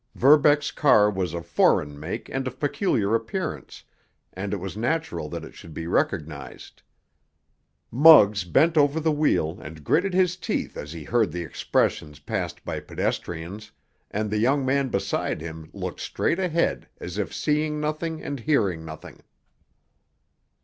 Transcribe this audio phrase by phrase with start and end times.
[0.15, 3.83] Verbeck's car was of foreign make and of peculiar appearance,
[4.33, 6.81] and it was natural that it should be recognized.
[7.91, 12.65] Muggs bent over the wheel and gritted his teeth as he heard the expressions passed
[12.65, 13.69] by pedestrians,
[14.09, 18.83] and the young man beside him looked straight ahead as if seeing nothing and hearing
[18.83, 19.21] nothing.